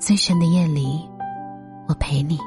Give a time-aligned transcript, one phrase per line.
[0.00, 1.06] 最深的夜里，
[1.86, 2.38] 我陪你。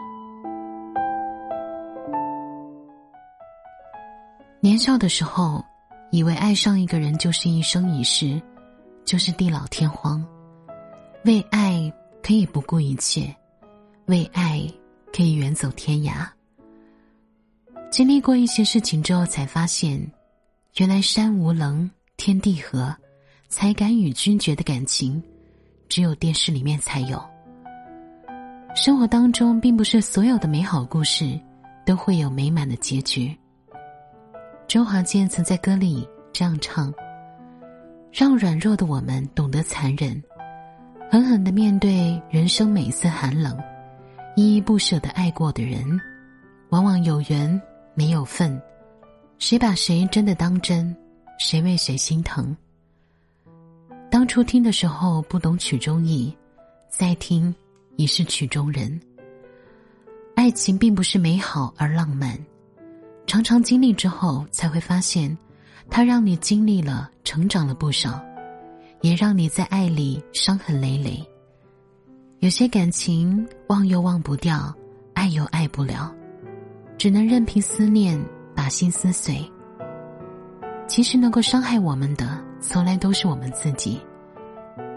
[4.59, 5.63] 年少的时候，
[6.09, 8.41] 以为爱上一个人就是一生一世，
[9.05, 10.25] 就是地老天荒。
[11.25, 13.33] 为爱可以不顾一切，
[14.07, 14.67] 为爱
[15.15, 16.27] 可以远走天涯。
[17.91, 20.11] 经历过一些事情之后，才发现。
[20.77, 22.91] 原来山无棱，天地合，
[23.47, 25.21] 才敢与君绝的感情，
[25.87, 27.23] 只有电视里面才有。
[28.75, 31.39] 生活当中，并不是所有的美好故事
[31.85, 33.35] 都会有美满的结局。
[34.67, 36.91] 周华健曾在歌里这样唱
[38.11, 40.21] ：“让软弱的我们懂得残忍，
[41.11, 43.55] 狠狠的面对人生每丝寒冷，
[44.35, 45.85] 依依不舍的爱过的人，
[46.69, 47.61] 往往有缘
[47.93, 48.59] 没有份。”
[49.37, 50.95] 谁把谁真的当真？
[51.37, 52.55] 谁为谁心疼？
[54.09, 56.35] 当初听的时候不懂曲中意，
[56.89, 57.53] 再听
[57.95, 58.99] 已是曲中人。
[60.35, 62.37] 爱情并不是美好而浪漫，
[63.25, 65.37] 常常经历之后才会发现，
[65.89, 68.23] 它让你经历了成长了不少，
[69.01, 71.23] 也让你在爱里伤痕累累。
[72.39, 74.73] 有些感情忘又忘不掉，
[75.13, 76.13] 爱又爱不了，
[76.97, 78.23] 只能任凭思念。
[78.55, 79.43] 把心撕碎。
[80.87, 83.99] 其实能够伤害我们的，从来都是我们自己。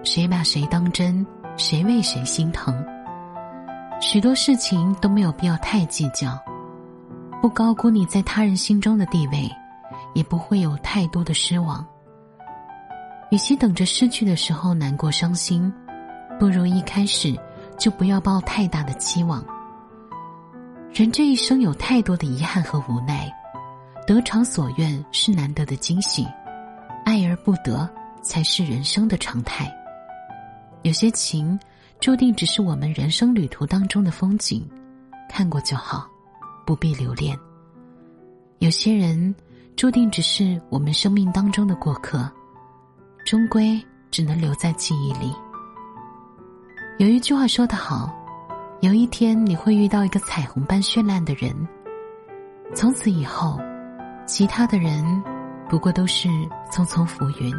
[0.04, 1.26] 谁把谁当真？
[1.56, 2.84] 谁为谁心疼？
[4.00, 6.38] 许多事情都没有必要太计较。
[7.40, 9.50] 不高估你在他人心中的地位，
[10.14, 11.86] 也不会有太多的失望。
[13.30, 15.72] 与其等着失去的时候难过伤心，
[16.38, 17.34] 不如一开始
[17.78, 19.44] 就不要抱太大的期望。
[20.92, 23.32] 人这一生有太多的遗憾和无奈。
[24.06, 26.24] 得偿所愿是难得的惊喜，
[27.04, 27.90] 爱而不得
[28.22, 29.68] 才是人生的常态。
[30.86, 31.58] 有些情
[31.98, 34.64] 注定只是我们人生旅途当中的风景，
[35.28, 36.08] 看过就好，
[36.64, 37.36] 不必留恋。
[38.60, 39.34] 有些人
[39.74, 42.30] 注定只是我们生命当中的过客，
[43.24, 45.34] 终归只能留在记忆里。
[46.98, 48.14] 有一句话说得好，
[48.80, 51.52] 有一天你会遇到一个彩虹般绚烂的人，
[52.76, 53.60] 从此以后。
[54.24, 55.04] 其他的人，
[55.68, 56.28] 不过都是
[56.70, 57.52] 匆匆浮云。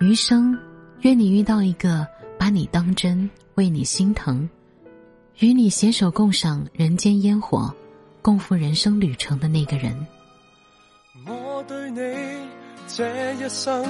[0.00, 0.56] 余生，
[1.00, 2.06] 愿你遇到一个
[2.38, 4.48] 把你当真、为你心疼、
[5.38, 7.72] 与你携手共赏人间烟火、
[8.22, 9.94] 共赴人生旅程的那个人。
[11.26, 12.00] 我对你
[12.88, 13.84] 这一生，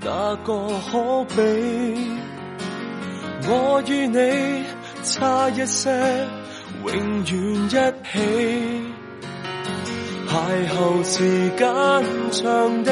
[0.00, 1.42] 哪个可比？
[3.48, 4.64] 我与你
[5.02, 5.90] 差一些，
[6.84, 8.18] 永远一起。
[10.28, 11.62] 邂逅时间
[12.32, 12.90] 长地，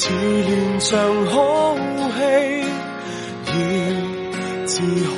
[0.00, 2.22] 似连场好戏，
[3.46, 3.50] 要
[4.64, 5.10] 自何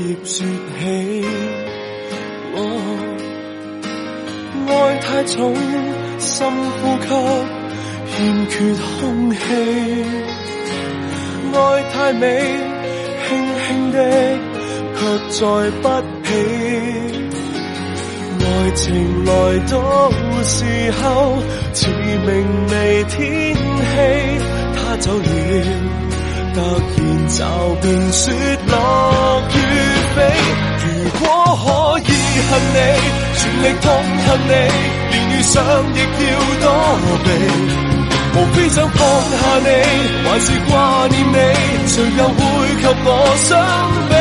[0.24, 0.44] 说
[0.80, 0.82] 起？
[4.66, 5.54] 爱太重，
[6.18, 7.06] 深呼吸，
[8.10, 8.16] 欠
[8.48, 9.38] 缺空气；
[11.54, 11.56] 爱
[11.92, 12.26] 太美，
[13.28, 13.30] 轻
[13.68, 13.96] 轻的，
[14.96, 15.38] 却载
[15.80, 15.84] 不
[16.24, 16.28] 起。
[18.64, 19.30] 爱情来
[19.70, 20.10] 到
[20.42, 21.36] 时候，
[21.74, 21.86] 似
[22.24, 22.32] 明
[22.70, 23.60] 媚天气，
[24.74, 25.22] 他走了，
[26.54, 26.56] 突
[26.96, 27.44] 然骤
[27.82, 28.32] 变雪
[28.66, 28.72] 落
[29.52, 29.54] 雨
[30.16, 30.16] 飞。
[30.80, 30.86] 如
[31.20, 31.22] 果
[31.60, 31.66] 可
[32.00, 32.10] 以
[32.48, 32.78] 恨你，
[33.36, 33.84] 全力痛
[34.24, 34.52] 恨你，
[35.10, 35.52] 连遇上
[35.92, 36.32] 亦要
[36.62, 36.66] 躲
[37.22, 37.26] 避。
[38.34, 38.98] 无非想放
[39.28, 39.68] 下你，
[40.26, 40.72] 还是挂
[41.08, 41.36] 念你，
[41.86, 42.40] 谁又会
[42.80, 43.08] 及我
[43.44, 43.52] 相
[44.08, 44.12] 比？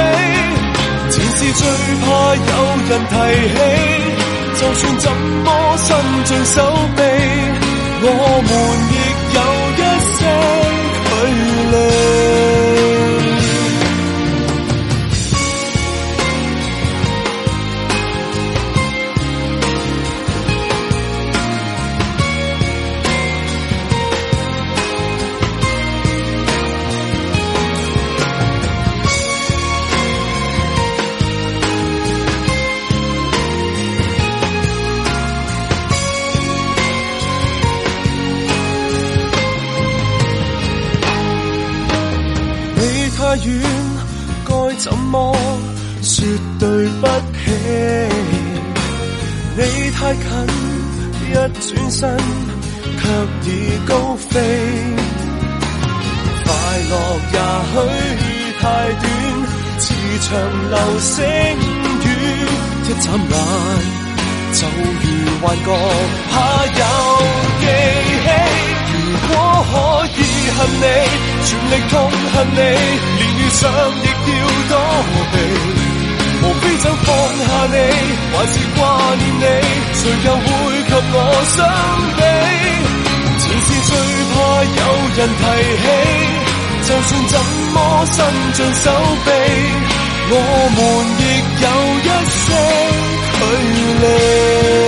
[1.11, 1.63] 前事最
[2.01, 2.51] 怕有
[2.89, 3.13] 人提
[3.55, 4.22] 起。
[4.55, 5.87] 就算怎么伸
[6.25, 6.61] 尽手
[6.95, 7.01] 臂，
[8.05, 8.07] 我
[8.47, 8.51] 们
[8.91, 8.93] 亦
[9.35, 9.39] 有
[43.45, 43.51] 远
[44.45, 45.35] 该怎么
[46.01, 46.25] 说
[46.59, 47.51] 对不起？
[49.55, 49.59] 你
[49.91, 50.23] 太近，
[51.21, 51.99] 一转身
[52.99, 53.01] 却
[53.49, 53.51] 已
[53.85, 54.31] 高飞。
[56.43, 56.47] 快
[56.89, 56.91] 乐
[57.33, 57.37] 也
[58.17, 58.23] 许
[58.59, 58.63] 太
[59.01, 59.05] 短，
[59.77, 59.83] 似
[60.21, 60.29] 长
[60.69, 61.13] 流星
[62.03, 62.05] 雨，
[62.83, 63.33] 一眨眼
[64.53, 64.59] 就
[65.01, 65.03] 如
[65.41, 65.67] 幻觉，
[66.31, 66.33] 怕
[66.65, 66.81] 有
[67.59, 67.63] 记
[68.23, 68.27] 起。
[68.89, 68.93] 如
[69.27, 69.31] 果
[69.71, 69.73] 可
[70.19, 70.22] 以。
[70.51, 70.85] 恨你，
[71.45, 71.93] 全力痛
[72.33, 74.73] 恨你，连遇上亦要躲
[75.31, 75.35] 避。
[76.41, 77.07] 无非想放
[77.37, 77.41] 下
[77.71, 77.75] 你，
[78.33, 78.81] 还是挂
[79.15, 79.45] 念你，
[79.93, 80.43] 谁又会
[80.83, 81.17] 及我
[81.55, 81.57] 相
[82.17, 82.21] 比？
[83.39, 83.91] 前事最
[84.31, 84.35] 怕
[84.79, 84.81] 有
[85.15, 85.43] 人提
[85.83, 85.85] 起，
[86.87, 87.33] 就算怎
[87.73, 88.15] 么伸
[88.53, 88.85] 尽手
[89.25, 89.27] 臂，
[90.29, 90.33] 我
[90.75, 90.77] 们
[91.19, 91.21] 亦
[91.63, 91.65] 有
[91.99, 92.45] 一些。
[93.33, 93.39] 距
[94.01, 94.82] 离。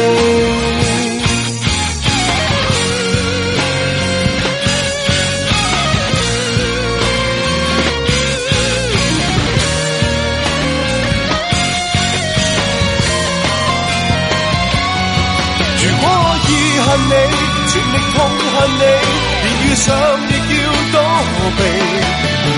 [16.95, 17.11] 恨你，
[17.67, 18.17] 全力痛
[18.55, 18.83] 恨你，
[19.43, 19.85] 连遇上
[20.29, 20.97] 亦要躲
[21.57, 21.59] 避。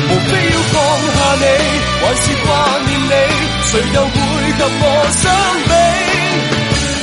[0.10, 0.76] 无非要放
[1.16, 1.44] 下你，
[2.00, 2.48] 还是挂
[2.86, 3.14] 念你。
[3.64, 4.16] 谁又会
[4.54, 4.84] 及我
[5.18, 5.26] 相
[5.66, 5.72] 比？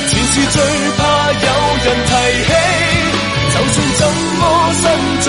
[0.07, 0.57] 前事最
[0.95, 0.99] 怕
[1.33, 1.47] 有
[1.83, 2.11] 人提
[2.47, 2.49] 起，
[3.51, 4.01] 就算怎
[4.39, 4.41] 么
[4.81, 4.83] 伸
[5.19, 5.25] 尽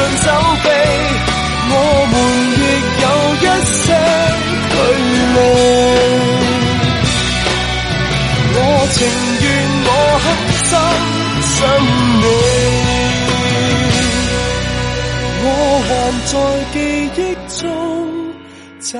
[15.88, 16.34] 还在
[16.72, 16.76] 记
[17.16, 18.32] 忆中
[18.80, 18.98] 找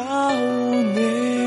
[0.94, 1.45] 你。